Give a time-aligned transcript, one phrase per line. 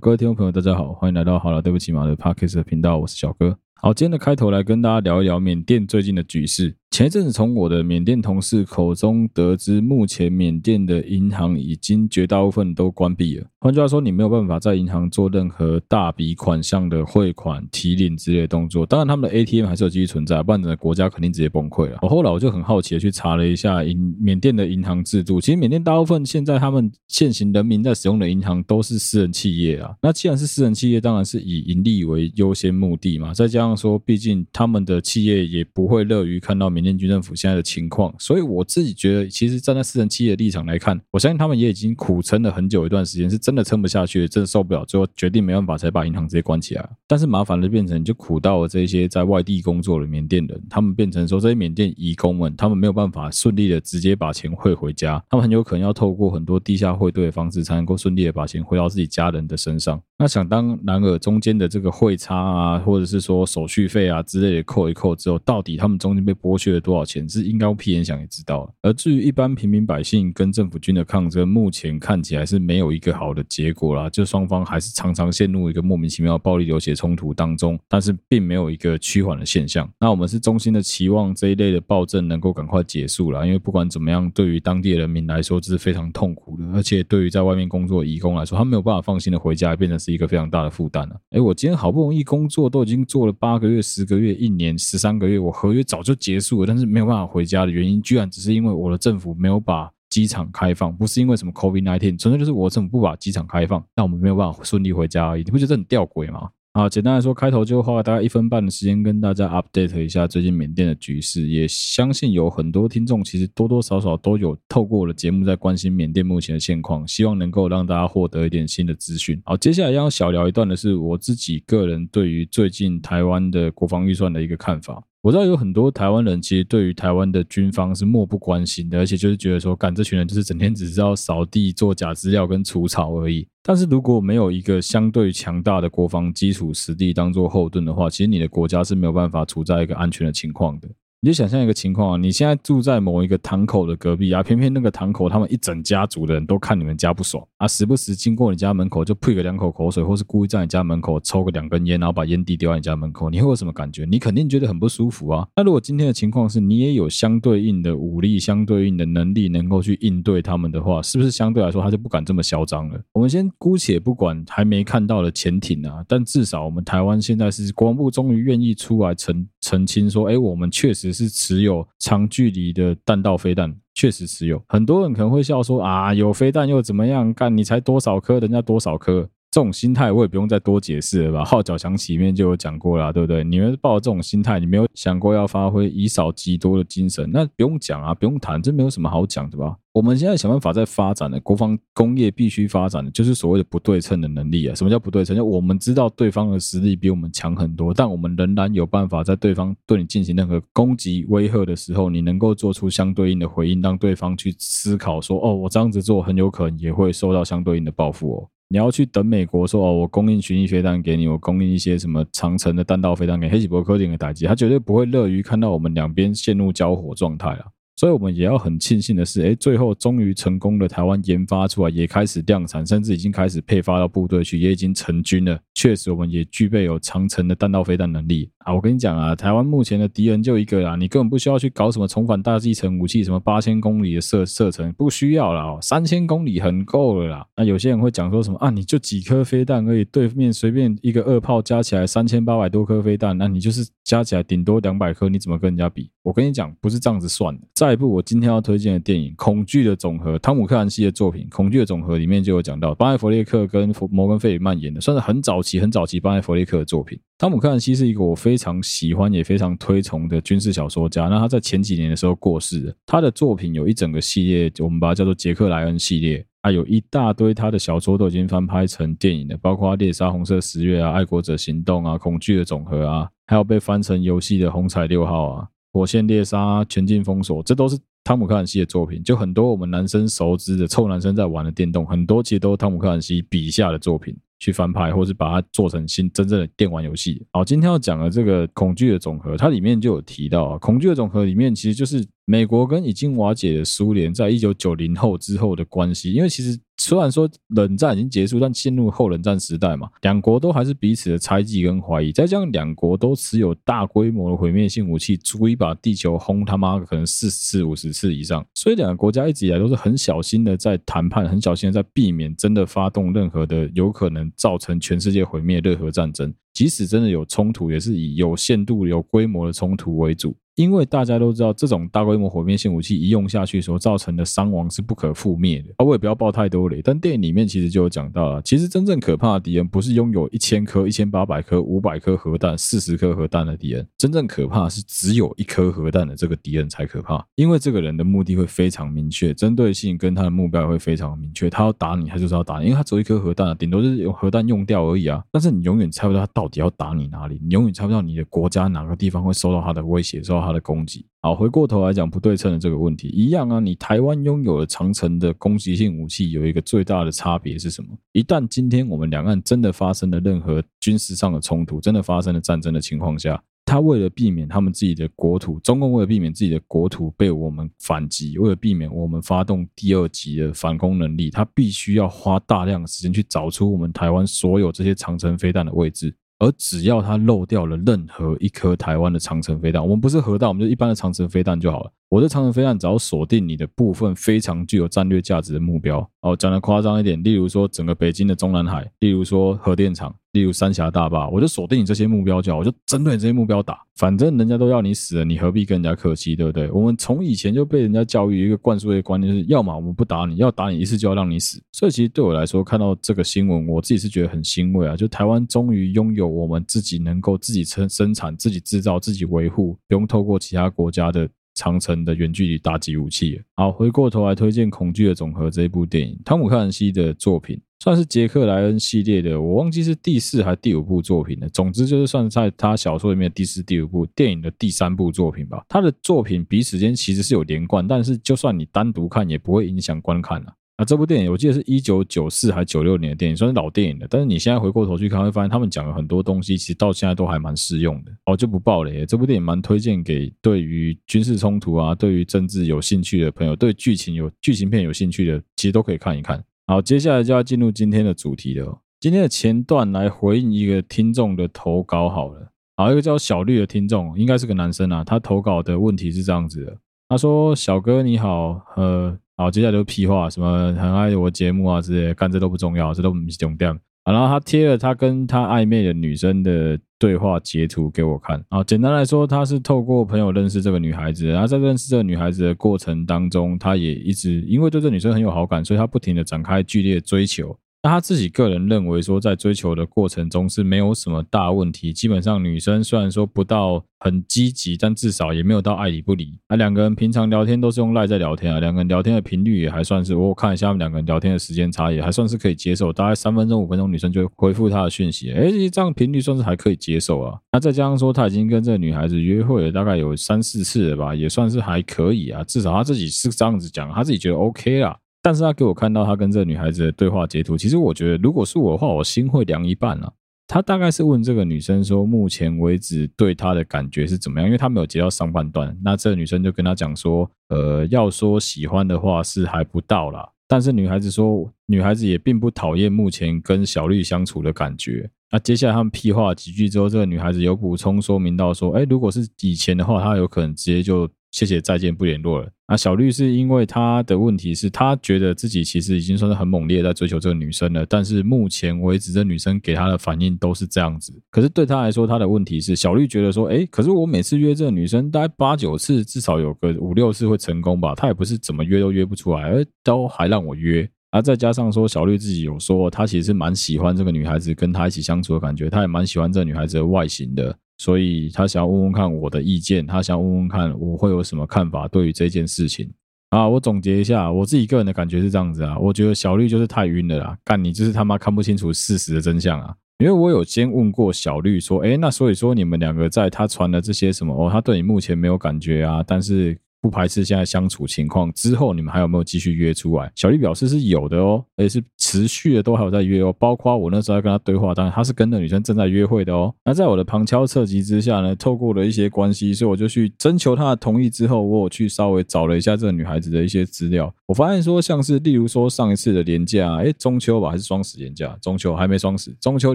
[0.00, 3.58] 各位听众朋友，大家好，欢迎来到好了，对不起马的 Podcast 频道，我是小哥。
[3.74, 6.74] 好，今天的开头来跟大家聊一聊缅甸最近的局势。
[6.90, 13.46] 前一阵子从我的缅甸同事口中得知，目前缅甸的银行已经绝大部分都关闭了。
[13.60, 18.84] 换句话说，你没有办法在银行做任何大笔款项的汇款、提领之类的动作。
[18.84, 22.00] 当然，他们的 ATM 还是有继续存在，不然整个国家肯定直接崩溃了。
[22.02, 25.40] 我后来我就很好奇的去查了一下银缅甸的银行制度。
[25.40, 29.94] 其实缅甸大部分现在他们现行人民在使用的银行都是私人企业啊。
[30.02, 33.32] 那既然是私人企业，当然是以盈利为优先目的嘛。
[33.32, 46.88] 再加上说，毕竟他们的企业也不会乐于看到缅甸军政府现在的情况，所以我自己觉得，其实站在私人企业的立场来看，我相信他们也已经苦撑了很久一段时间，是真的撑不下去，真的受不了，最后决定没办法才把银行直接关起来。
[47.06, 60.00] 但是麻烦的变成就苦到了这些在外地工作的缅甸人，他们变成说这些缅甸移工们，他们没有办法顺利的直接把钱汇回家，他们很有可能要透过很多地下汇兑的方式才能够顺利的把钱汇到自己家人的身上。
[60.20, 67.42] 那想当然尔中间的这个汇差啊，或者是说手续费啊之类的扣一扣之后，到底他们中间被剥削了多少钱是？
[67.44, 68.70] 应该屁眼想也知道。
[68.82, 74.10] 而至于一般平民百姓跟政府军的抗争，目前看起来是没有一个好的结果啦。
[74.10, 79.90] 就双方还是常常陷入一个莫名其妙暴力流血冲突当中，但是并没有一个趋缓的现象。
[79.98, 91.20] 那我们是衷心的期望这一类的暴政能够赶快结束啦，因为不管怎么样，对于当地人民来说这是非常痛苦的，而且对于在外面工作的移工来说，他没有办法放心的回家，变成是一个非常大的负担了。
[91.32, 97.44] 哎，我今天好不容易工作都已经做了八个月、十个月、一年、十三个月，我合约早就结束了，但是没有办法回。
[97.50, 105.42] 家的原因，居然只是因为我的政府没有把机场开放，不是因为什么 COVID-19，纯粹就是我政府不把机场开放，那我们没有办法顺利回家而已。
[105.42, 106.48] 你不觉得很吊诡吗？
[106.72, 119.42] 啊，简单来说，开头就花了大概一分半的时间跟大家 update 一下最近缅甸的局势，也相信有很多听众其实多多少少都有透过我的节目在关心缅甸目前的现况，希望能够让大家获得一点新的资讯。
[119.44, 125.02] 好，接下来要小聊一段的是我自己个人对于最近台湾的国防预算的一个看法。
[125.22, 133.46] 我知道有很多台湾人其实对于台湾的军方是漠不关心的，而且就是觉得说，干这群人就是整天只知道扫地、做假资料跟除草而已。
[133.62, 140.88] 但是如果没有一个相对强大的国防基础实力当做后盾的话，其实你的国家是没有办法处在一个安全的情况的。
[141.22, 154.06] 你就想象一个情况啊，你现在住在某一个堂口的隔壁啊，偏偏那个堂口他们一整家族的人都看你们家不爽啊，时不时经过你家门口就呸个两口口水，或是故意在你家门口抽个两根烟，然后把烟蒂丢在你家门口，你会有什么感觉？
[154.06, 155.46] 你肯定觉得很不舒服啊。
[155.56, 162.98] 那如果今天的情况是你也有相对应的武力、相对应的能力，能够去应对他们的话，是不是相对来说他就不敢这么嚣张了？
[163.12, 171.86] 我们先姑且不管还没看到的潜艇啊，但至少我们台湾现在是国防部终于愿意出来澄澄清说，哎，我们确实是持有。
[171.98, 177.32] 长距离的弹道飞弹确实持有，很多人可能会笑说啊，有飞弹又怎么样？
[177.34, 179.28] 干你才多少颗，人家多少颗。
[179.50, 181.44] 这种心态我也不用再多解释了吧？
[181.44, 183.42] 号角响起里面就有讲过了，对不对？
[183.42, 189.76] 你们抱着这种心态，你没有想过要发挥以少击多的精神，那不用讲啊，不用谈，这没有什么好讲的吧？
[189.92, 194.74] 我们现在想办法在发展的国防工业必须发展的就是所谓的不对称的能力啊。
[194.76, 195.34] 什么叫不对称？
[195.34, 208.48] 就我们知道对方的实力比我们强很多，但我们仍然有办法在对方对你进行任何攻击威吓的时候，你能够做出相对应的回应，让对方去思考说：哦，我这样子做很有可能也会受到相对应的报复哦。
[208.72, 217.64] 你要去等美国说哦，我供应巡弋飞弹给你，我供应一些什么长城的弹道飞弹给黑吉伯克定的打击，他绝对不会乐于看到我们两边陷入交火状态啊。
[217.96, 225.58] 所以，我们也要很庆幸的是，哎，最后终于成功的台湾研发出来，也开始量产，甚至已经开始配发到部队去，也已经成军了。
[225.80, 228.74] 确实，我们也具备有长程的弹道飞弹能力啊！
[228.74, 237.46] 我跟你讲啊，台湾目前的敌人就一个啦，你根本不需要去搞什么重返大气层武器，什么八千公里的射射程，不需要啦，三千公里很够了啦。
[237.56, 238.68] 那有些人会讲说什么啊？
[238.68, 246.10] 你就几颗飞弹而已，对面随便一个二炮加起来三千八百多颗飞弹，那你就是加起来顶多两百颗，你怎么跟人家比？
[246.22, 247.66] 我跟你讲，不是这样子算的。
[247.72, 257.20] 再一部我今天要推荐的电影《恐惧的总和》，汤姆克兰西的作品《恐惧的总和》里面就有讲到，巴艾弗列克跟摩根费里曼演的，算是很早期、很早期巴艾弗雷克的作品。
[257.38, 261.28] 汤姆克兰西是一个我非常喜欢也非常推崇的军事小说家。
[261.28, 275.68] 那他在前几年的时候过世了，他的作品有一整个系列，我们把它叫做杰克莱恩系列啊，有一大堆他的小说都已经翻拍成电影了，包括《猎杀红色十月》啊，《爱国者行动》啊，《恐惧的总和》啊，还有被翻成游戏的《红彩六号》啊。
[275.92, 279.20] 火线猎杀、全境封锁，这都是汤姆克兰西的作品。
[279.24, 287.44] 就很多我们男生熟知的臭男生在玩的电动，很多其实都是汤姆克兰西笔下的作品去翻拍，或是把它做成新真正的电玩游戏。
[287.50, 296.76] 好，今天要讲的这个《恐惧的总和》，它里面就有提到啊，《恐惧的总和》里面其实就是美国跟已经瓦解的苏联在一九九零后之后的关系，因为其实。
[297.02, 302.30] 虽然说冷战已经结束，但进入后冷战时代嘛，两国都还是彼此的猜忌跟怀疑。
[302.30, 308.62] 再加上两国都持有大规模的毁灭性武器，足以把地球轰他妈可能四十次、五十次以上。
[308.74, 316.52] 所以两个国家一直以来都是很小心的在谈判，很小心的在避免真的发动任何的有可能造成全世界毁灭的热核战争。
[316.74, 320.54] 即使真的有冲突，也是以有限度、有规模的冲突为主。
[320.80, 325.92] 因为大家都知道，这种大规模毁灭性武器一用下去所造成的伤亡是不可覆灭的。
[325.98, 337.44] 啊，我也不要爆太多雷，但电影里面其实就有讲到了，其实真正可怕的敌人不是拥有一千颗、一千八百颗、五百颗核弹、四十颗核弹的敌人，真正可怕是只有一颗核弹的这个敌人才可怕。
[337.56, 341.68] 因为这个人的目的会非常明确，针对性跟他的目标也会非常明确。
[341.68, 345.44] 他要打你，他就是要打你，因为他只有一颗核弹，顶多就是用核弹用掉而已啊。
[345.52, 351.26] 但是你永远猜不到他到底要打你哪里，你永远猜不到你的国家哪个地方会受到他的威胁，受到他的攻击。
[351.42, 353.80] 好，回过头来讲不对称的这个问题，一样啊。
[353.80, 358.08] 你台湾拥有了长城的攻击性武器，有一个最大的差别是什么？
[358.32, 376.34] 一旦今天我们两岸真的发生了任何军事上的冲突，真的发生了战争的情况下，他为了避免他们自己的国土，中共为了避免自己的国土被我们反击，为了避免我们发动第二级的反攻能力，他必须要花大量的时间去找出我们台湾所有这些长城飞弹的位置。
[376.60, 382.12] 而只要它漏掉了任何一颗台湾的长城飞弹，我们不是核弹，我们就一般的长城飞弹就好了。
[382.30, 396.88] 我在长城飞弹只要锁定你的部分非常具有战略价值的目标，哦，讲的夸张一点，例如说整个北京的中南海，例如说核电厂，例如三峡大坝，我就锁定你这些目标就好，我就针对你这些目标打，反正人家都要你死了，你何必跟人家客气，对不对？
[396.92, 401.82] 我们从以前就被人家教育一个灌输的观念，是要么我们不打你，要打你一次就要让你死。
[401.90, 411.48] 所以其实对我来说，看到这个新闻，我自己是觉得很欣慰啊，就台湾终于拥有我们自己能够自己生生产、自己制造、自己维护，不用透过其他国家的。
[411.74, 413.60] 长城的远距离打击武器。
[413.76, 421.68] 好，回过头来推荐《恐惧的总和》这一部电影，汤姆·克兰西的作品，算是杰克·莱恩系列的，我忘记是第四还是第五部作品了。
[421.70, 425.84] 总之就是算在他小说里面的第四、第五部，电影的第三部作品吧。
[425.88, 430.74] 他的作品彼此间其实是有连贯，但是就算你单独看，也不会影响观看啊。
[431.00, 434.26] 那这部电影我记得是一九九四还九六年的电影，算是老电影了。
[434.28, 438.30] 但是你现在回过头去看，会发现他们讲了很多东西，其实到现在都还蛮适用的。
[438.44, 439.24] 哦，就不爆雷了。
[439.24, 446.62] 这部电影蛮推荐给对于军事冲突啊、对于政治有兴趣的朋友，对剧情有剧情片有兴趣的，其实都可以看一看。
[446.86, 449.00] 好，接下来就要进入今天的主题了。
[449.20, 452.72] 今天的前段来回应一个听众的投稿好了。
[452.98, 455.24] 好，一个叫小绿的听众，应该是个男生啊。
[455.24, 463.94] 他投稿的问题是这样子的，他说：“小哥你好，呃。”好，接下来就是屁话，什么很爱我节目啊之类的，干这都不重要，这都不是重点。
[464.24, 468.64] 然后他贴了他跟他暧昧的女生的对话截图给我看。
[468.70, 477.78] 啊，简单来说，他是透过朋友认识这个女孩子，然后在认识这个女孩子的过程当中，他也一直因为对这女生很有好感，所以他不停的展开剧烈追求。
[478.02, 482.14] 那他自己个人认为说，在追求的过程中是没有什么大问题。
[482.14, 486.58] 基本上女生虽然说不到很积极，但至少也没有到爱理不理。
[486.68, 497.58] 啊，两个人平常聊天都是用赖在聊天啊，两个人聊天的频率也还算是，我看一下他们两个人聊天的时间差也还算是可以接受，大概三分钟五分钟女生就会回复他的讯息，哎，这样频率算是还可以接受啊。
[497.70, 505.18] 那再加上说他已经跟这个女孩子约会了大概有三四次了吧，也算是还可以啊，至少他自己是这样子讲，他自己觉得 OK 啦。
[505.42, 510.32] 但是他给我看到他跟这个女孩子的对话截图，其实我觉得，如果是我的话，我心会凉一半啊。
[510.66, 514.68] 他大概是问这个女生说，目前为止对他的感觉是怎么样？
[514.68, 515.98] 因为他没有截到上半段。
[516.04, 520.48] 那这个女生就跟他讲说，呃，要说喜欢的话是还不到啦。
[520.68, 525.28] 但是女孩子说，女孩子也并不讨厌目前跟小绿相处的感觉。
[525.50, 531.28] 那接下来他们屁话几句之后，这个女孩子有补充说明到说，哎，如果是以前的话，她有可能直接就。
[531.50, 532.70] 谢谢，再见，不联络了。
[532.86, 541.32] 那小绿是因为他的问题是，他觉得自己其实已经算是很猛烈在追求这个女生了，但是目前为止，这女生给他的反应都是这样子。
[541.50, 548.14] 可是对他来说，他的问题是，小绿觉得说，哎，可是我每次约这个女生，大概八九次，至少有个五六次会成功吧？
[548.14, 551.08] 他也不是怎么约都约不出来，而都还让我约。
[551.30, 557.76] 啊，再加上说，小绿自己有说，他其实是蛮喜欢这个女孩子跟他一起相处的感觉，他也蛮喜欢这个女孩子的外形的。
[558.00, 563.12] 所以他想要问问看我的意见，他想问问看我会有什么看法对于这件事情
[563.50, 563.68] 啊。
[563.68, 569.94] 我总结一下，我自己个人的感觉是这样子啊，我觉得小绿就是太晕了啦，干你就是他妈看不清楚事实的真相啊。
[570.18, 580.30] 因为我有先问过小绿说，诶，那所以说你们两个在他传的这些什么哦，他对你目前没有感觉啊，但是不排斥现在相处情况，之后你们还有没有继续约出来？
[580.36, 586.74] 小丽表示是有的哦，而且是持续的都还有在约哦，包括我那时候在跟他对话，当然他是跟那女生正在约会的哦。
[586.84, 598.48] 那在我的旁敲侧击之下呢，透过了一些关系，所以我就去征求他的同意之后，我有去稍微找了一下这个女孩子的一些资料，我发现说像是例如说上一次的连假，哎，中秋吧还是双十连假？
[598.60, 599.94] 中秋还没双十，中秋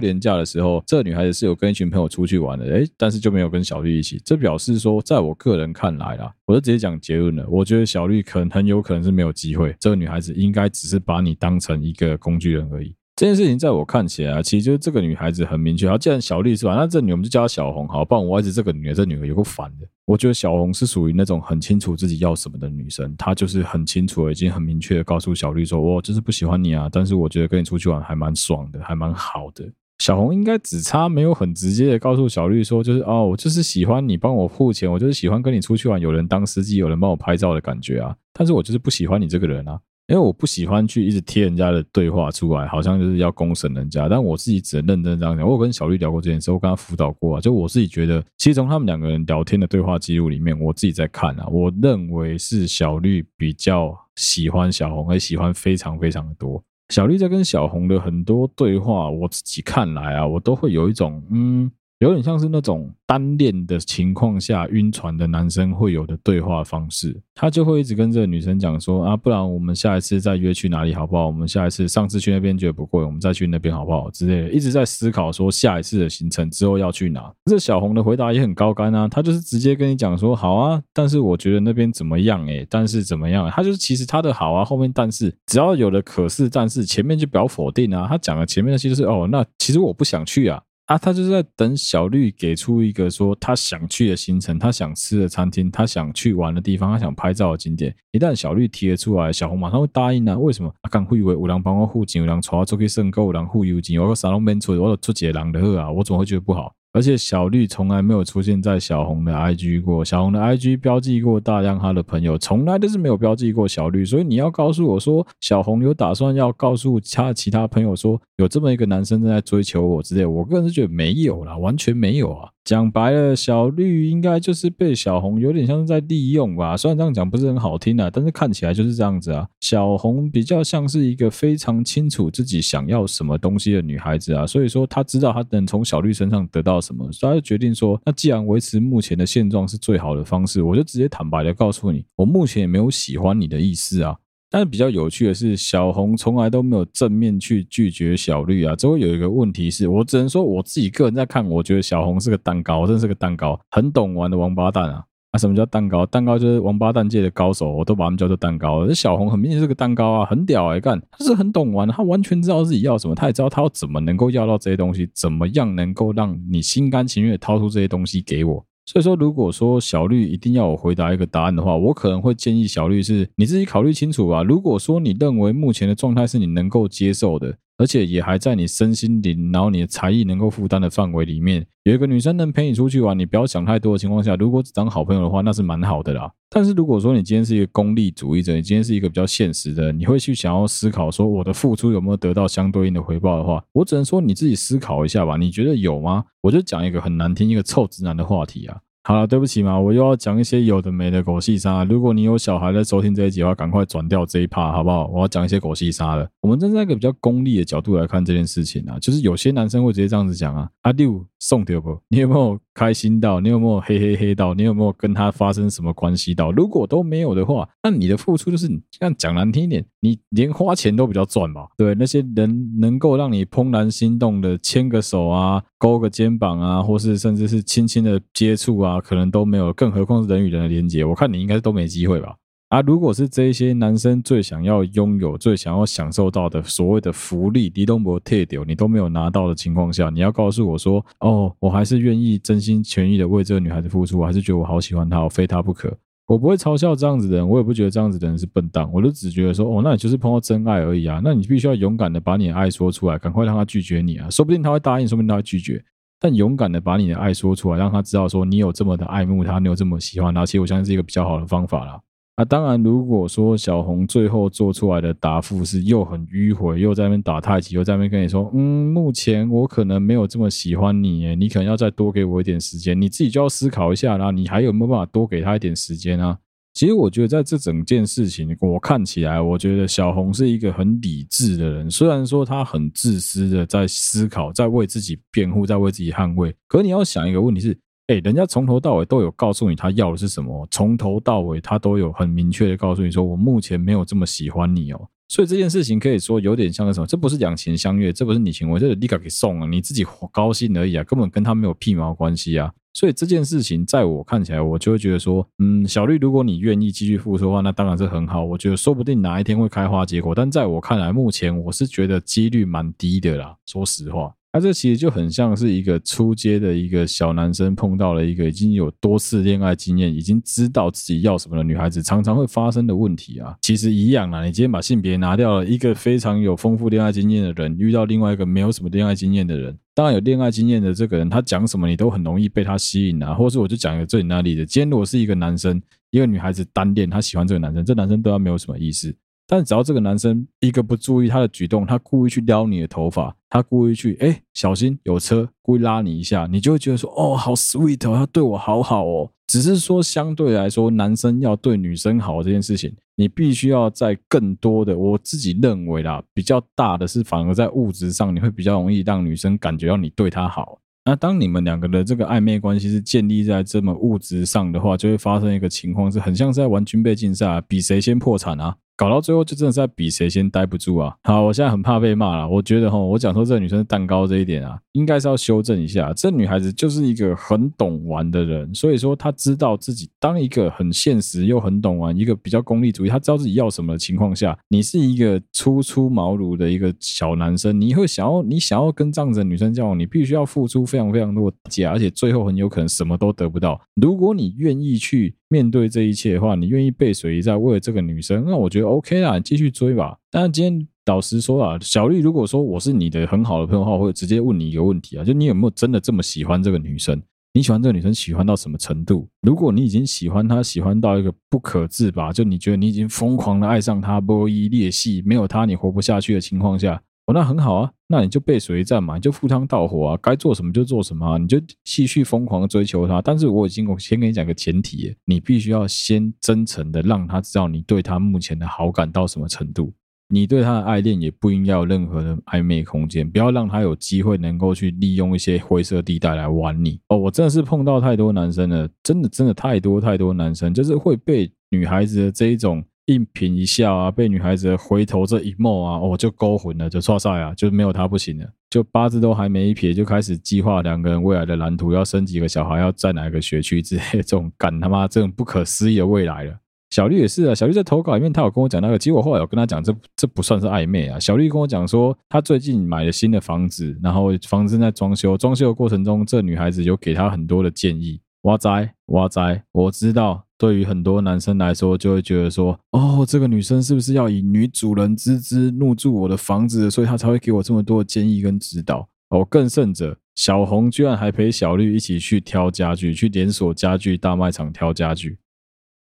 [0.00, 12.94] 连假的时候，这个女孩子是有跟一群朋友出去玩的，哎，但是就没有跟小绿一起，这表示说，在我个人看来啦，我就直接讲结论了，我觉得小绿可能很有可能是没有机会，这个女孩子应该只是把你当成一个工具人而已。
[13.16, 15.88] 这件事情在我看起来啊，其实就是这个女孩子很明确。
[15.88, 16.74] 好，既然小绿是吧？
[16.74, 19.86] 那这女我们就叫她小红，好，不然我一直这个女的，这女的有够烦的。
[20.04, 29.66] 我觉得小红是属于那种很清楚自己要什么的女生，她就是很清楚，已经很明确的告诉小绿说：“我就是不喜欢你啊，但是我觉得跟你出去玩还蛮爽的，还蛮好的。”
[29.98, 38.14] 小红应该只差没有很直接的告诉小绿说：“就是哦，我就是喜欢你帮我付钱，我就是喜欢跟你出去玩，有人当司机，有人帮我拍照的感觉啊。
[38.34, 44.08] 但是我就是不喜欢你这个人啊。”因为我不喜欢去一直贴人家的对话出来，好像就是要公审人家。
[44.08, 45.44] 但我自己只能认真这样讲。
[45.44, 47.40] 我有跟小绿聊过这件事，我跟他辅导过啊。
[47.40, 56.62] 就我自己觉得，其实从他们两个人聊天的对话记录里面，我自己在看啊，我认为是小绿比较喜欢小红，还喜欢非常非常的多。
[56.90, 61.70] 小绿在跟小红的很多对话，我自己看来啊，我都会有一种嗯。
[62.00, 71.26] 有点像是那种单恋的情况下晕船的男生会有的对话方式，他就会一直跟这个女生讲说啊，不然我们下一次再约去哪里好不好？
[71.26, 74.10] 我们下一次上次去那边觉得不贵，我们再去那边好不好？
[74.10, 77.32] 之类的，一直在思考说下一次的行程之后要去哪。
[77.46, 82.44] 这小红的回答也很高干啊，他就是直接跟你讲说好啊，但是我觉得那边怎么样？
[82.46, 83.50] 诶，但是怎么样？
[83.50, 88.06] 他就是其实他的好啊，后面但是只要有了可是但是前面就表否定啊。
[88.06, 90.60] 他讲的前面那些就是哦，那其实我不想去啊。
[90.86, 97.92] 啊，他就是在等小绿给出一个说他想去的行程，他想吃的餐厅，他想去玩的地方，他想拍照的景点。
[98.12, 100.38] 一旦小绿提了出来，小红马上会答应啊。
[100.38, 100.72] 为什么？
[100.82, 106.72] 啊，刚会以为有人帮我付钱，有人带我出去玩，有人付油钱，我个啥拢没出，我都出几个人的好啊，我怎么会觉得不好？
[106.96, 114.02] 而且小绿从来没有出现在小红的 IG 过，小红的 IG 标记过大量他的朋友，从来都是没有标记过小绿。
[114.02, 122.48] 所以你要告诉我说，小红有打算要告诉他其他朋友说，有这么一个男生正在追求我之类，我个人是觉得没有啦，完全没有啊。
[122.66, 126.76] 讲白了，小绿应该就是被小红有点像是在利用吧。
[126.76, 129.46] 虽然这样讲不是很好听啊，但是看起来就是这样子啊。
[129.60, 144.16] 小红比较像是一个非常清楚自己想要什么东西的女孩子啊，所以说她知道她能从小绿身上得到什么，所以她就决定说，那既然维持目前的现状是最好的方式，我就直接坦白的告诉你，我目前也没有喜欢你的意思啊。
[144.50, 148.74] 但是比较有趣的是，小红从来都没有正面去拒绝小绿啊。
[148.76, 155.04] 这会有一个问题是，我只能说我自己个人在看，我觉得小红是个蛋糕，真的是个蛋糕，很懂玩的王八蛋啊！
[155.32, 156.06] 啊，什么叫蛋糕？
[156.06, 158.86] 蛋糕就是王八蛋界的高手，我都把他们叫做蛋糕。
[158.86, 168.64] 这小红很明显是个蛋糕啊，很屌哎、欸，干，他是很懂玩，他完全知道自己要什么，他也知道他要怎么能够要到这些东西，怎么样能够让你心甘情愿掏出这些东西给我。
[168.86, 174.44] 所以说，如果说小绿一定要我回答一个答案的话，我可能会建议小绿是你自己考虑清楚吧。
[174.44, 186.32] 如果说你认为目前的状态是你能够接受的，而且也还在你身心灵，然后你的才艺能够负担的范围里面，有一个女生能陪你出去玩，你不要想太多的情况下，如果只当好朋友的话，那是蛮好的啦。
[186.48, 195.36] 但是如果说你今天是一个功利主义者，你今天是一个比较现实的，你会去想要思考说我的付出有没有得到相对应的回报的话，我只能说你自己思考一下吧。
[195.36, 196.24] 你觉得有吗？
[196.40, 198.78] 我就讲一个很难听、一个臭直男的话题啊。
[199.06, 201.84] 好了，对不起嘛，我又要讲一些有的没的狗戏沙。
[201.84, 205.06] 如果你有小孩在收听这一集的话，赶快转掉这一趴好不好？
[205.06, 206.28] 我要讲一些狗戏沙了。
[206.40, 211.98] 我们站在一个比较功利的角度来看这件事情啊，就是有些男生会直接这样子讲啊，阿六送掉不？
[212.08, 213.40] 你有没有开心到？
[213.40, 214.54] 你有没有嘿嘿嘿到？
[214.54, 216.50] 你有没有跟他发生什么关系到？
[216.52, 221.66] 如果都没有的话，那你的付出就是你这样讲难听一点，你连花钱都比较赚吧？
[221.76, 229.00] 对，那些人能够让你怦然心动的牵个手啊，勾个肩膀啊，或是甚至是轻轻的接触啊。
[229.00, 231.04] 可能都没有，更何况是人与人的连接。
[231.04, 232.34] 我看你应该都没机会吧？
[232.68, 245.96] 啊，如果是这些男生最想要拥有、最想要享受到的所谓的福利，你都没有退掉，你都没有拿到的情况下，你要告诉我说，哦，我还是愿意真心全意的为这个女孩子付出，我还是觉得我好喜欢她，我非她不可。
[246.26, 255.80] 我不会嘲笑这样子的人，我也不觉得这样子的人是笨蛋，我就只觉得说，哦，那你就是碰到真爱而已啊，那你必须要勇敢的把你的爱说出来，赶快让他拒绝你啊，说不定他会答应，说不定他会拒绝。
[256.18, 262.00] 但勇敢的把你的爱说出来，让他知道说你有这么的爱慕他，你有这么喜欢他，其实我相信是一个比较好的方法啦。
[262.36, 274.30] 啊，当然，如果说小红最后做出来的答复是又很迂回，又在那边打太极，又在那边跟你说，嗯，目前我可能没有这么喜欢你，诶，你可能要再多给我一点时间，你自己就要思考一下啦。
[274.30, 276.36] 你还有没有办法多给他一点时间啊？
[276.74, 281.90] 其实我觉得在这整件事情，我看起来，我觉得小红是一个很理智的人。
[281.90, 286.54] 虽然说她很自私的在思考，在为自己辩护，在为自己捍卫。
[286.68, 295.08] 可你要想一个问题是，哎，人家从头到尾都有告诉你他要的是什么，从头到尾他都有很明确的告诉你说，我目前没有这么喜欢你哦。
[295.28, 297.06] 所以这件事情可以说有点像个什么？
[297.06, 302.72] 这不是两情相悦，这不是你情我，这是立刻给送了，你自己高兴而已啊，根本跟他没有屁毛关系啊。
[302.94, 308.44] 所以这件事情，在我看起来，我就会觉得说，嗯，小绿，如果你愿意继续付出的话，那当然是很好。
[308.44, 313.56] 我觉得说不定哪一天会开花结果，但在我看来，目前我是觉得几率蛮低的啦。
[313.66, 314.32] 说实话。
[314.56, 323.54] 那、啊、这其实就很像是一个出街的一个小男生碰到了一个已经有多次恋爱经验、已经知道自己要什么的女孩子，常常会发生的问题啊。
[323.60, 333.34] 其实一样啊，你今天把性别拿掉了，一个非常有丰富恋爱经验的人遇到另外一个没有什么恋爱经验的人，当然有恋爱经验的这个人，他讲什么你都很容易被他吸引啊。
[333.34, 335.78] 或是我就讲一个最简单的例子，今天如果是一个男生，
[336.12, 339.14] 一个女孩子单恋，她喜欢这个男生，这男生对她没有什么意思。
[339.46, 349.30] 但只要这个男生一个不注意他的举动，他故意去撩你的头发，他故意去哎小心有车，故意拉你一下，你就会觉得说哦好 sweet 哦，他对我好好哦。
[349.46, 360.80] 只是说相对来说，男生要对女生好这件事情，你必须要在更多的，我自己认为啦，比较大的是反而在物质上，你会比较容易让女生感觉到你对她好。
[361.04, 368.76] 那当你们两个的这个暧昧关系是建立在这么物质上的话，就会发生一个情况，是很像是在玩军备竞赛啊，比谁先破产啊。
[368.96, 371.14] 搞到最后就真的是在比谁先待不住啊！
[371.24, 372.48] 好，我现在很怕被骂了。
[372.48, 376.14] 我觉得哈，我讲说这个女生是蛋糕这一点啊，应该是要修正一下。
[376.14, 393.78] 这女孩子就是一个很懂玩的人，所以说她知道自己当一个很现实又很懂玩，一个比较功利主义，她知道自己要什么的情况下，你是一个初出茅庐的一个小男生，你会想要你想要跟这样子的女生交往，你必须要付出非常非常多的价，而且最后很有可能什么都得不到。
[393.96, 395.34] 如果你愿意去。
[395.48, 400.16] 面对这一切的话，你愿意背水一战为了这个女生，那我觉得 OK 啦，继续追吧。
[400.30, 407.20] 但是今天导师说啊，小绿，如果说我是你的很好的朋友的话，我会直接问你一个问题啊，就你有没有真的这么喜欢这个女生？
[407.54, 409.26] 你喜欢这个女生喜欢到什么程度？
[409.40, 417.00] 如果你已经喜欢她，喜欢到一个不可自拔，就你觉得你已经疯狂的爱上她，波一裂隙，没有她你活不下去的情况下。
[417.26, 423.20] 哦，那很好啊，那你就背水一战嘛，你就赴汤蹈火啊，该做什么就做什么啊，你就继续疯狂的追求他。
[423.20, 429.92] 但是我已经我先跟你讲个前提，你必须要先真诚的让他知道你对他目前的好感到什么程度，
[430.28, 437.00] 你对他的爱恋也不应该有任何的暧昧空间，不要让他有机会能够去利用一些灰色地带来玩你。
[437.08, 442.84] 哦，我真的是碰到太多男生了，真的真的太多太多男生，就是会被女孩子的这一种。
[443.06, 456.58] 一颦一笑啊，被女孩子回头这一幕啊，哦，就勾魂了，就剉赛啊，就没有他不行了，就八字都还没一撇，就开始计划两个人未来的蓝图，要生几个小孩，要在哪个学区之类这种干他妈这种不可思议的未来了。
[456.90, 461.18] 小绿也是啊，小绿在投稿里面，他有跟我讲那个，结果后来有跟他讲，这这不算是暧昧啊。
[461.18, 468.20] 小绿跟我讲说，他最近买了新的房子，然后房子正在装修，装修的过程中，这女孩子有给他很多的建议。
[468.42, 470.45] 哇哉哇哉，我知道。
[470.58, 479.08] 对于很多男生来说，就会觉得说，哦，这个女生是不是要以女主人之姿入住我的房子，所以她才会给我这么多的建议跟指导。
[479.28, 485.38] 哦，更甚者，小红居然还陪小绿一起去挑家具，去连锁家具大卖场挑家具。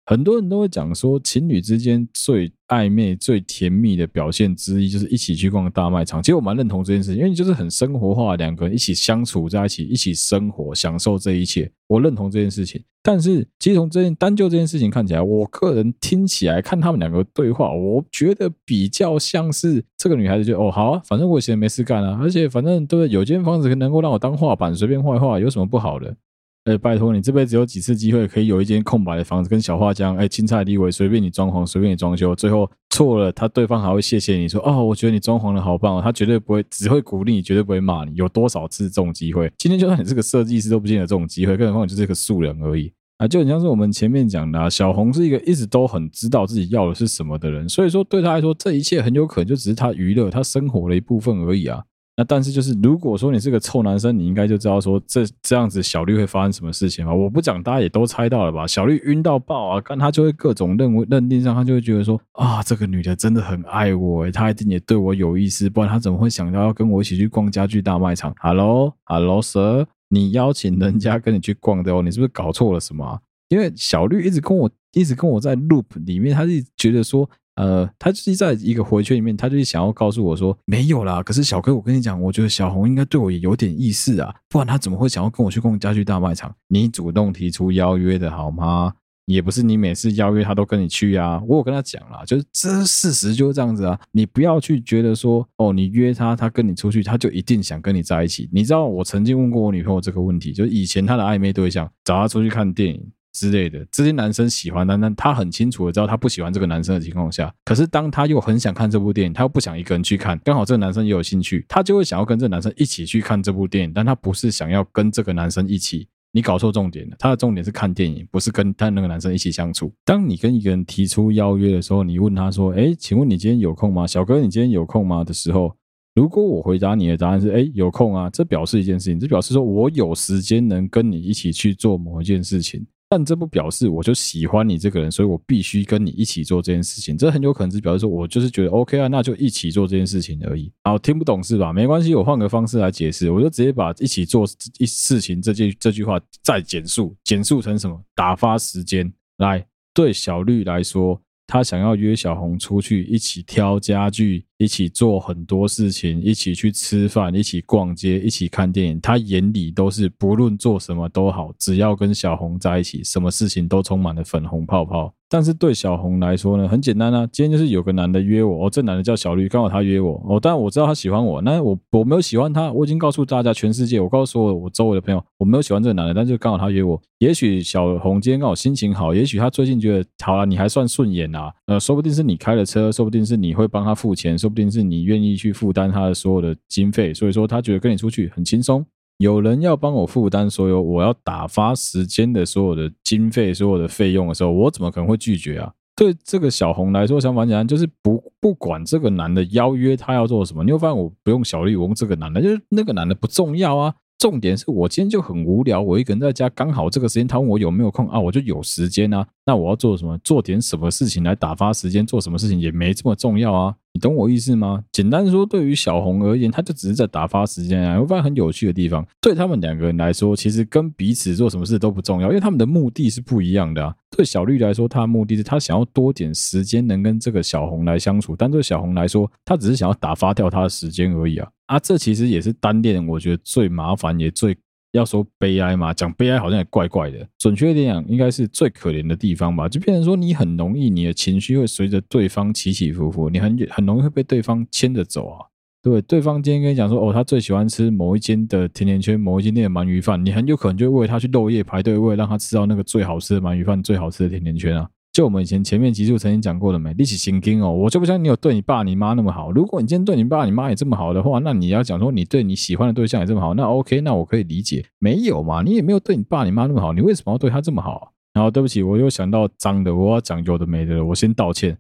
[0.07, 6.23] 很多人都会讲说，情侣之间最暧昧、最甜蜜的表现之一，就是一起去逛大卖场。
[6.23, 11.71] 其实我蛮认同这件事情，因为你就是很生活化，两个人一起相处在一起，一起生活，享受这一切。
[11.87, 12.83] 我认同这件事情。
[13.03, 26.17] 但是，其实从这件单就这件事情看起来，我个人听起来看他们两个对话，我觉得比较像是这个女孩子就哦好啊，反正我以前没事干啊，而且反正对，有间房子能够让我当画板随便画画，有什么不好的？
[26.65, 38.15] 哎，拜托你这辈子有几次机会可以有一间空白的房子，跟小画家，哎，青菜地位，随便你装潢，随便你装修，最后错了，他对方还会谢谢你说，哦，我觉得你装潢的好棒哦，他绝对不会，只会鼓励你，绝对不会骂你。
[38.15, 39.53] 有多少次这种机会？
[39.59, 43.29] 今天就算你是个设计师，都不见得这种机会，更何况你就是个素人而已啊！
[43.29, 51.85] 就很像是我们前面讲的啊，小红是一个一直都很知道自己要的是什么的人，所以说对他来说，这一切很有可能就只是他娱乐、他生活的一部分而已啊。
[52.17, 57.13] 那但是就是，如果说你是个臭男生，你应该就知道说这这样子小绿会发生什么事情吧？
[57.13, 58.67] 我不讲，大家也都猜到了吧？
[58.69, 73.21] 小绿晕到爆啊，干他就会各种认为认定上，他就会觉得说啊，这个女的真的很爱我，她一定也对我有意思，不然她怎么会想到要跟我一起去逛家具大卖场？Hello，Hello，Sir，你邀请人家跟你去逛的哦，你是不是搞错了什么？
[73.49, 77.29] 因为小绿一直跟我一直跟我在 loop 里面，他是觉得说。
[77.57, 81.23] 呃，他就是在一个回圈里面，他就是想要告诉我说没有啦。
[81.23, 86.55] 可是小哥，我跟你讲，我觉得小红应该对我也有点意思啊，不然他怎么会想要跟我去逛家具大卖场？
[86.69, 88.93] 你主动提出邀约的好吗？
[89.27, 91.41] 也不是你每次邀约他都跟你去啊。
[91.49, 93.99] 我有跟他讲啦，就是这事实就是这样子啊。
[94.13, 98.51] 你不要去觉得说，哦，你约他，他跟你出去，他就一定想跟你在一起。
[98.53, 103.03] 你知道我曾经问过我女朋友这个问题，就是以前她的暧昧对象找她出去看电影。
[103.35, 119.93] 之类的，这些男生喜欢他，但他很清楚的知道他不喜欢这个男生的情况下，可是当他又很想看这部电影，他又不想一个人去看，刚好这个男生也有兴趣，他就会想要跟这个男生一起去看这部电影，但他不是想要跟这个男生一起，你搞错重点了，他的重点是看电影，不是跟他那个男生一起相处。
[120.05, 124.07] 当你跟一个人提出邀约的时候，你问他说：“诶，请问你今天有空吗？
[124.07, 125.75] 小哥，你今天有空吗？”的时候，
[126.15, 132.87] 如果我回答你的答案是“诶，有空啊”，这表示一件事情，这表示说我有时间能跟你一起去做某一件事情。
[133.15, 137.17] 但这不表示我就喜欢你这个人，所以我必须跟你一起做这件事情。
[137.17, 140.73] 这很有可能是表示说我就是觉得 OK 啊，那就一起做这件事情而已。
[140.83, 141.73] 好，听不懂是吧？
[141.73, 144.45] 没关系，我换个方式来解释，我就直接把一起做
[144.79, 147.97] 一事情这句这句话再简述，简述成什么？
[148.17, 149.13] 打发时间。
[149.37, 154.45] 来，对小绿来说，他想要约小红出去一起挑家具。
[154.57, 159.01] 一起做很多事情，一起去吃饭，一起逛街，一起看电影。
[159.01, 165.13] 他眼里都是不论做什么都好，只要跟小红在一起，什么事情都充满了粉红泡泡。
[165.35, 177.03] 但是对小红来说呢，很简单啊，今天就是有个男的约我，哦，这男的叫小绿，刚好他约我，哦，但我知道他喜欢我，那我我没有喜欢他，我已经告诉大家，全世界，我告诉我我周围的朋友，我没有喜欢这个男的，但是刚好他约我。
[177.19, 188.87] 也许小红今天刚好心情好，也许他最近觉得好了，你还算顺眼啊，呃，说不定是你开了车，说不定是你会帮他付钱，说不定是你愿意去负担他的所有的经费，所以说他觉得跟你出去很轻松。
[189.19, 195.73] 有人要帮我负担所有我要打发时间的所有的经费、所有的费用的时候，我怎么可能会拒绝啊？
[195.97, 203.95] 对这个小红来说，想法简单，就是不不管这个男的邀约他要做什么，你会发现我不用小绿，我用这个男的，就是那个男的不重要啊。
[204.19, 209.27] 重点是我今天就很无聊，我一个人在家，刚好这个时间他问我有没有空啊，我就有时间啊。
[209.47, 210.17] 那我要做什么？
[210.19, 212.07] 做点什么事情来打发时间？
[212.07, 213.75] 做什么事情也没这么重要啊。
[213.93, 214.83] 你懂我意思吗？
[214.91, 218.01] 简单说，对于小红而言，他就只是在打发时间啊。
[218.01, 223.95] 我发现很有趣的地方，对他们两个人来说，其实跟彼此做什么事都不重要，因为他们的目的是不一样的啊。
[224.11, 231.49] 对小绿来说，他的目的是他想要多点时间能跟这个小红来相处，但对小红来说，他只是想要打发掉他的时间而已啊。
[231.67, 234.57] 啊，这其实也是单恋，我觉得最麻烦也最。
[234.95, 237.27] 要说悲哀嘛，讲悲哀好像也怪怪的。
[237.37, 239.69] 准确一点讲，应该是最可怜的地方吧。
[239.69, 245.47] 就变成说，你很容易，你的情绪会随着对方起起伏伏，你很很容易会被对方牵着走啊。
[245.83, 254.89] 对，对方今天跟你讲说，哦，他最喜欢吃某一间的甜甜圈，某一间店的鳗鱼饭，你很有可能就会为他去漏夜排队，为了让他吃到那个最好吃的鳗鱼饭、最好吃的甜甜圈啊。
[255.15, 259.53] 就我们以前前面集数曾经讲过的没，立起心经哦，我就不相信你有对你爸你妈那么好。
[259.53, 264.85] 如果你今天对你爸你妈也这么好的话，那你要讲说你对你喜欢的对象也这么好，那 OK，那我可以理解。
[264.99, 268.11] 没有嘛，你也没有对你爸你妈那么好，你为什么要对他这么好？
[268.33, 271.79] 然后对不起，我又想到脏的，我要讲有的没的了，我先道歉。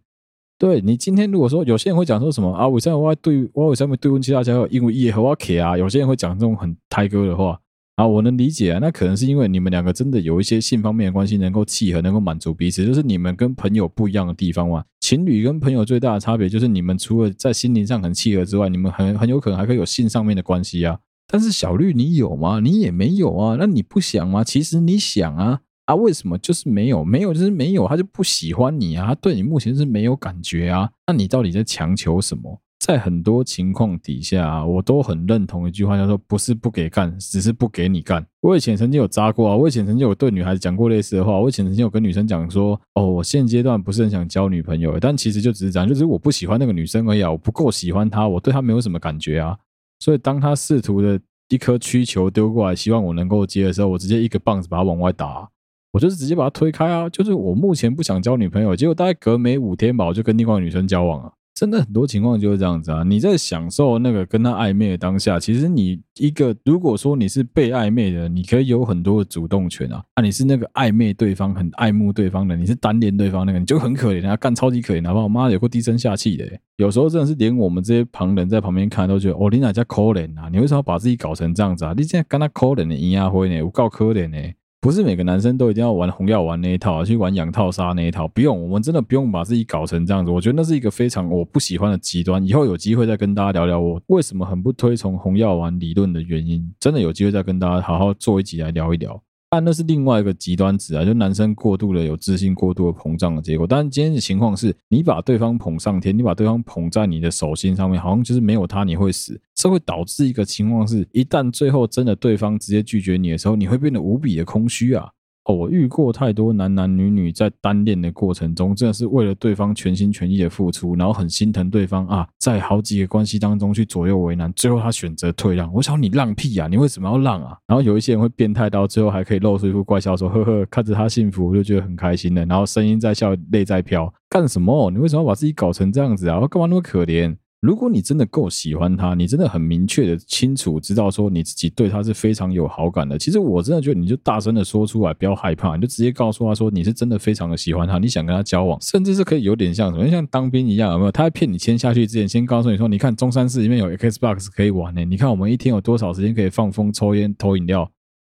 [0.56, 7.58] 对你今天如果说有些人会讲说什么啊，为什么我要对我为什么对问其他家，因为也和我客啊，有些人会讲这种很胎哥的话。
[7.96, 14.82] 啊，我能理解啊，那可能是因为你们两个真的有一些性方面的关系能够契合，能够满足彼此，就是你们跟朋友不一样的地方嘛。
[15.00, 20.98] 情侣跟朋友最大的差别就是你们除了在心灵上很契合之外，你们很很有可能还可以有性上面的关系啊。
[21.28, 22.58] 但是小绿你有吗？
[22.58, 24.42] 你也没有啊，那你不想吗？
[24.42, 27.04] 其实你想啊，啊，为什么就是没有？
[27.04, 32.60] 没有就是没有，他就不喜欢你啊，他对你目前是没有感觉啊，那你到底在强求什么？
[32.84, 38.22] 在很多情况底下，我都很认同一句话，叫做“不是不给干，只是不给你干”。
[38.42, 41.40] 我以前曾经有渣过啊，我以前曾经有对女孩子讲过类似的话。
[41.40, 49.56] 我以前曾经有跟女生讲说：“哦，我现阶段不是很想交女朋友，但其实就只是这样，就是我不喜欢那个女生而已啊，我不够喜欢她，我对她没有什么感觉啊。
[49.98, 51.18] 所以当她试图的
[51.48, 55.48] 一颗曲球丢过来，希望我能够接的时候，我直接一个棒子把她往外打，
[55.92, 57.08] 我就是直接把她推开啊。
[57.08, 63.04] 就是我目前不想交女朋友，结果大概隔没五天吧，我就跟另外一个女生交往了。”真的很多情况就是这样子啊！
[63.04, 70.02] 你在享受那个跟他暧昧的当下，其实你一个如果说你是被暧昧的，你可以有很多的主动权啊。
[70.14, 75.28] 啊，你是那个暧昧对方、很爱慕对方的，你是单恋对方那个，你就很可怜啊，干超级可怜，哪怕我？
[75.28, 76.44] 妈有够低声下气的，
[76.76, 80.48] 有时候真的是连我们这些旁人在旁边看都觉得，哦，你哪家可怜啊？
[80.50, 81.94] 你为什么把自己搞成这样子啊？
[81.96, 83.62] 你现在跟他可怜的阴阳灰呢？
[83.62, 84.38] 我够可怜呢。
[84.84, 90.30] 不是每个男生都一定要玩红药丸那一套，去玩养套杀那一套，不用，我们真的不用把自己搞成这样子。
[90.30, 92.46] 我觉得那是一个非常我不喜欢的极端。
[92.46, 96.70] 以后有机会再跟大家聊聊我为什么很不推崇红药丸理论的原因。
[96.78, 99.18] 真的有机会再跟大家好好做一集来聊一聊。
[99.54, 103.64] 但那是另外一个极端值啊，就男生过度的有自信、过度的膨胀的结果。
[103.64, 109.40] 但今天的情况是，你把对方捧上天，你把对方捧在你的手心上面，好像就是没有他你会死。
[109.54, 115.08] 这会导致一个情况是，一旦最后真的对方直接拒绝你的时候，你会变得无比的空虚啊。
[115.44, 125.70] 哦，我遇过太多男男女女在单恋的过程中，真的是为了对方全心全意的付出，然后很心疼对方啊，在好几个关系当中去左右为难，最后他选择退让。
[125.74, 127.56] 我想你让屁啊，你为什么要让啊？
[127.66, 134.90] 然后有一些人会变态到最后还可以露出一副怪笑说，呵呵，看着他幸福我就觉得很开心的，然后声音在笑，泪在飘，干什么？
[134.90, 136.40] 你为什么要把自己搞成这样子啊？
[136.40, 137.36] 我干嘛那么可怜？
[137.64, 143.18] 如果你真的够喜欢他，你真的很明确的清楚知道说你自己对他是非常有好感的。
[143.18, 151.10] 其实我真的觉得你就大声的说出来，不要害怕，你就直接告诉他说你是真的非常的喜欢他，你想跟他交往，甚至是可以有点像什么，像当兵一样，有没有？
[151.10, 157.90] 他在骗你签下去之前，先告诉你说，你看中山市里面有 Xbox 可以玩呢，你看我们一天有多少时间可以放风、抽烟、偷饮料。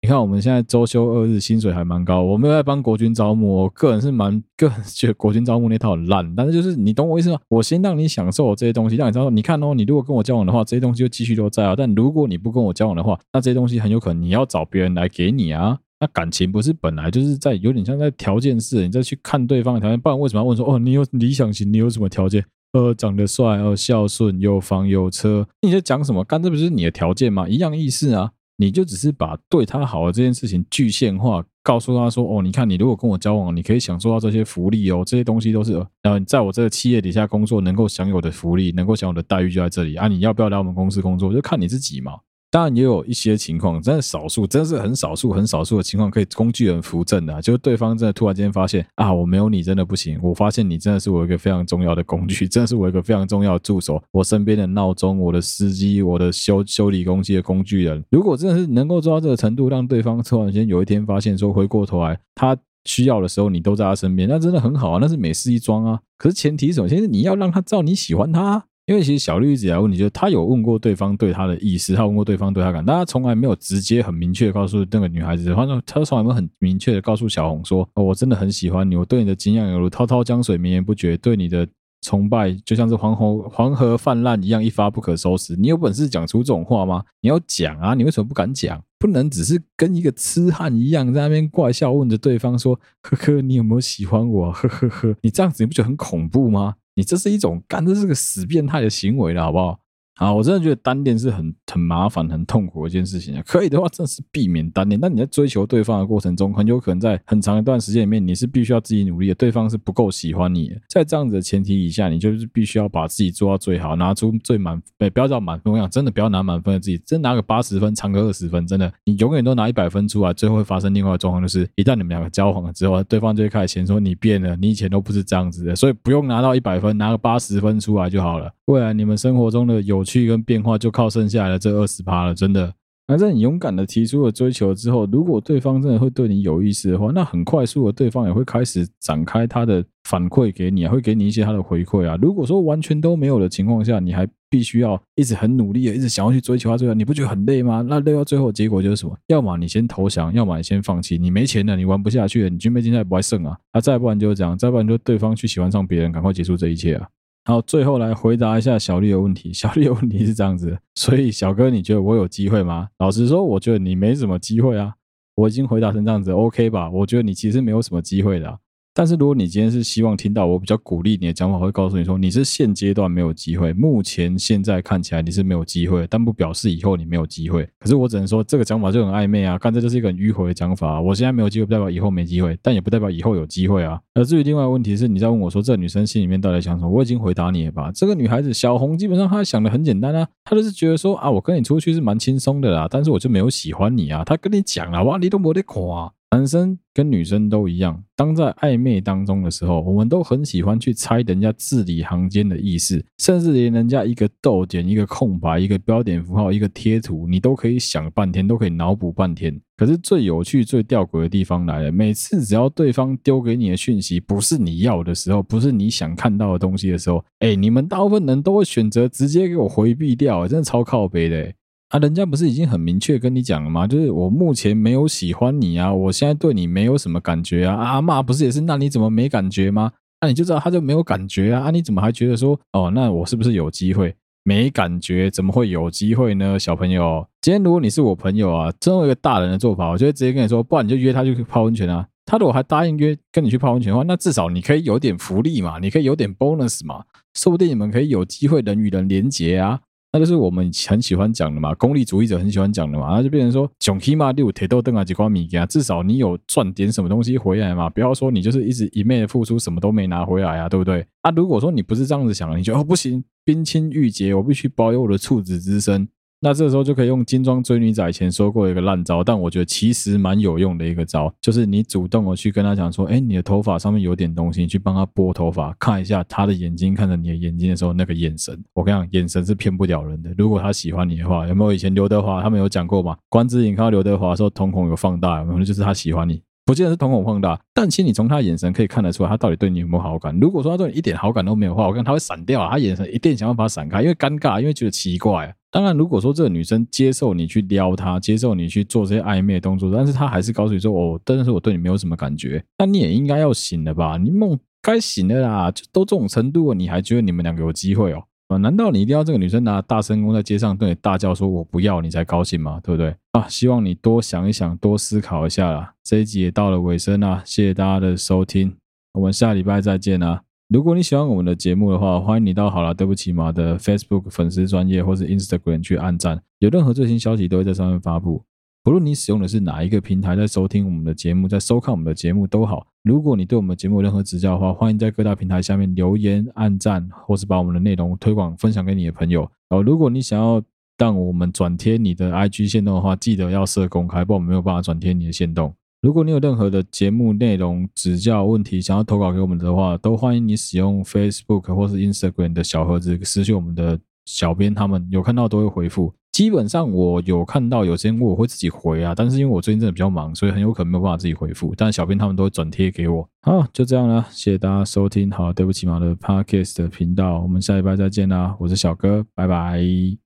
[0.05, 2.21] 你看，我们现在周休二日，薪水还蛮高。
[2.21, 6.35] 我没有在帮国军招募，我个人是蛮个人觉得国军招募那套很烂。
[6.37, 7.39] 但是就是你懂我意思吗？
[7.49, 11.75] 我先让你享受这些东西，让你知道，你看哦，你如果跟我交往的话，这些东西就继续都在啊。
[11.75, 15.79] 但如果你不跟我交往的话，那这些东西很有可能你要找别人来给你啊。
[15.99, 22.45] 那感情不是本来就是在有点像在条件式，你再去看对方的条件，不然为什么要问说哦，你有理想型，你有什么条件？
[22.75, 26.23] 呃，长得帅，呃，孝顺，有房有车，你在讲什么？
[26.25, 27.49] 干这不是你的条件吗？
[27.49, 28.33] 一样意思啊。
[28.57, 40.07] 你就只是把对他好的这件事情具现化，告诉他说：“哦，你看，你如果跟我交往，你可以享受到这些福利哦，这些东西都是呃，在我这个企业底下工作能够享有的福利，能够享有的待遇就在这里啊！
[40.09, 42.13] 你要不要来我们公司工作，就看你自己嘛。”
[42.55, 50.17] 当然也有一些情况，真的少数，真的是很少数、很少数的情况，可以工具人扶正的，就是对方真的突然间发现啊，我没有你真的不行。
[50.23, 58.05] 我发现你真的是我一个非常重要的工具，真的是我一个非常重要的助手，我身边的闹钟、我的司机、我的修修理工具的工具人。
[58.09, 65.99] 如果真的是能够做到这个程度，让对方突然间有一天发现说，回过头来他需要的时候，你都在他身边，那真的很好啊，那是美事一桩啊。
[66.17, 67.01] 可是前提首先？
[67.01, 68.67] 是你要让他知道你喜欢他。
[68.87, 81.67] 因为其实小绿一直来问你，就是他有问过对方对他的意思，他问过对方对他感，但他从来没有直接很明确告诉那个女孩子，他说他从来没有很明确的告诉小红说，哦，我真的很喜欢你，我对你的敬仰犹如滔滔江水绵延不绝，对你的
[82.03, 85.57] 崇拜就像是黄河黄河泛滥一样一发不可收拾。
[85.57, 87.03] 你有本事讲出这种话吗？
[87.23, 88.83] 你要讲啊，你为什么不敢讲？
[88.99, 94.53] 不能只是跟一个痴汉一样在那边怪笑问着对方说，呵呵，你有没有喜欢我？
[94.53, 96.75] 呵呵呵，你这样子你不觉得很恐怖吗？
[96.95, 99.81] 你这是一种干，这是个死变态的行为了，好不好？
[100.17, 103.43] 啊，我真的觉得单恋是很很麻烦、很痛苦的一件事情啊。
[103.47, 105.01] 可以的话，真的是避免单恋。
[105.01, 109.35] 但你在追求对方的过程中，很有可能在很长一段时间里面，你是必须要自己努力的。
[109.35, 114.81] 对方是不够喜欢你的，在这样子的前提以下，你就是必须要把自己做到最好，拿出最满，
[115.13, 115.73] 不要叫满分。
[115.73, 125.75] 我想真的不要拿满分的自己，真拿个八十分，唱个二十分，真的，你永远都拿一百分出来，最后会发生另外的状况，就是一旦你们两个交往了之后，对方就会开始嫌说你变了，你以前都不是这样子的。
[125.75, 128.53] 所以不用拿到一百分，拿个八十分出来就好了。
[128.67, 132.75] 未来你们生活中的有趣跟变化，就靠剩下来的这二十趴了，真的。
[133.07, 142.17] 那在你勇敢的提出了追求之后，如果对方真的会对你有意思的话，那很快速的对方也会开始展开他的反馈给你，会给你一些他的回馈啊。
[142.23, 147.85] 如果说完全都没有的情况下，你还必须要一直很努力的，一直想要去追求他，追求，你不觉得很累吗？
[147.87, 149.15] 那累到最后结果就是什么？
[149.27, 151.19] 要么你先投降，要么你先放弃。
[151.19, 153.55] 你没钱了，你玩不下去了，你军备竞赛不会胜啊。
[153.75, 157.07] 那再不然就是这样，再不然就对方去喜欢上别人，赶快结束这一切啊。
[157.47, 159.53] 好，最后来回答一下小丽的问题。
[159.55, 162.89] 小丽的问题是这样子，所以小哥，你觉得我有机会吗？
[162.99, 164.95] 老实说，我觉得你没什么机会啊。
[165.35, 166.89] 我已经回答成这样子，OK 吧？
[166.89, 168.59] 我觉得你其实没有什么机会的。
[168.97, 177.69] 但是如果你今天是希望听到我比较鼓励你的讲法，会告诉你说，你是现阶段没有机会，目前现在看起来你是没有机会，但不表示以后你没有机会。
[177.81, 181.01] 可是我只能说这个讲法就很暧昧啊，看这就是一个很迂回的讲法。
[181.01, 184.01] 我现在没有机会，不代表以后没机会，但也不代表以后有机会啊。
[184.15, 186.89] 而至于另外问题是，你在问我说，这女生心里面到底想什么？
[186.89, 187.91] 我已经回答你了吧。
[187.93, 194.23] 这个女孩子小红基本上她想的很简单啊，她就是觉得说啊，我跟你出去是蛮轻松的啦，但是我就没有喜欢你啊。
[194.23, 196.13] 她跟你讲了哇，你都没得夸。
[196.35, 209.57] 男生跟女生都一样，当在暧昧当中的时候，我们都很喜欢去猜人家字里行间的意思，甚至连人家一个逗点、一个空白、一个标点符号、一个贴图，你都可以想半天，都可以脑补半天。
[209.77, 221.55] 可是最有趣、最吊诡的地方来了，每次只要对方丢给你的讯息不是你要的时候，不是你想看到的东西的时候，哎，你们大部分人都会选择直接给我回避掉，真的超靠背的。
[221.95, 223.87] 啊，人家不是已经很明确跟你讲了吗？
[223.87, 227.77] 就是我目前没有喜欢你啊，我现在对你没有什么感觉啊。
[227.77, 228.63] 阿妈不是也是？
[228.63, 229.93] 那你怎么没感觉吗？
[230.21, 231.69] 那你就知道他就没有感觉啊。
[231.69, 234.13] 啊，你怎么还觉得说，哦，那我是不是有机会？
[234.43, 236.59] 没感觉怎么会有机会呢？
[236.59, 242.05] 小朋友，今天如果你是我朋友啊，作为一个大人的做法，我就会直接跟你说，不然你就约他去泡温泉啊。
[242.27, 247.05] 他如果还答应约跟你去泡温泉的话，那至少你可以有点福利嘛，你可以有点 bonus 嘛，
[247.35, 249.79] 说不定你们可以有机会人与人连结啊。
[250.15, 261.05] 那就是我们很喜欢讲的嘛，功利主义者很喜欢讲的嘛，那就变成说，穷起码六铁豆凳啊几块米给啊，至少你有赚点什么东西回来嘛，不要说你就是一直一昧的付出，什么都没拿回来啊，对不对？
[261.23, 266.09] 啊，如果说你不是这样子想的，你觉得哦不行，冰清玉洁，我必须保有我的处子之身。
[266.45, 280.35] 那这时候就可以用金装追女仔以前说过一个烂招，但我觉得其实蛮有用的一个招，就是你主动的去跟他讲说，哎，你的头发上面有点东西，你去帮他拨头发，看一下他的眼睛看着你的眼睛的时候那个眼神，我跟你讲，眼神是骗不了人的。
[280.37, 283.17] 如果他喜欢你的话，有没有以前刘德华他们有讲过吗？
[283.31, 285.65] 关之琳看到刘德华说瞳孔有放大，有没有？
[285.65, 290.39] 就是他喜欢你，不见得是瞳孔放大，但其实你从他的眼神可以看得出来，他到底对你有没有好感。
[290.41, 295.53] 如果说他对你一点好感都没有的话，我看他会闪掉，他眼神一定想办法闪开，因为尴尬，因为觉得奇怪啊。
[295.71, 304.17] 当然，如果说这个女生接受你去撩她，接受你去做这些暧昧的动作，但是她还是告诉你说：“哦，但是我对你没有什么感觉。”那你也应该要醒了吧？
[304.17, 308.23] 你梦该醒了啦，就都这种程度了，你还觉得你们两个有机会哦？
[308.49, 312.79] 啊，难道你一定要这个女生拿大声公在街上对你大叫说“我不要”你才高兴吗？
[312.83, 313.15] 对不对？
[313.33, 315.95] 啊，希望你多想一想，多思考一下啦。
[316.03, 318.77] 这一集也到了尾声啦，谢谢大家的收听，
[319.15, 320.43] 我们下礼拜再见啦。
[320.69, 328.43] 如果你喜欢我们的节目的话，欢迎你到好啦对不起嘛的 Facebook 粉丝专业或是 Instagram 去按赞，有任何最新消息都会在上面发布。
[328.85, 332.87] 不论你使用的是哪一个平台在收听我们的节目，在收看我们的节目都好。
[333.03, 339.41] 如果你对我们节目有任何指教的话，欢迎在各大平台下面留言、按赞，或是把我们的内容推广分享给你的朋友。
[339.71, 340.63] 然后，如果你想要
[340.99, 345.75] 让我们转贴你的 IG 线动的话，记得要设公开，不然我们没有办法转贴你的线动。
[346.03, 356.13] 如果你有任何的节目内容指教问题，想要投稿给我们的话，都欢迎你使用 Facebook 或是 Instagram 的小盒子私讯我们的小编，他们有看到都会回复。
[356.35, 361.73] 基本上我有看到有些我我会自己回啊，但是因为我最近真的比较忙，所以很有可能没有办法自己回复。
[361.77, 363.29] 但小编他们都会转贴给我。
[363.43, 365.31] 好，就这样啦，谢谢大家收听。
[365.31, 370.24] 好，对不起嘛的 Podcast 的频道，我们下礼拜再见啦，我是小哥，拜拜。